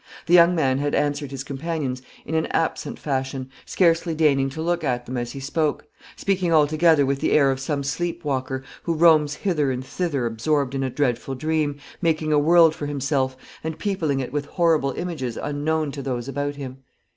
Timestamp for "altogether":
6.51-7.05